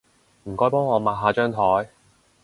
[0.45, 1.87] 唔該幫我抹下張枱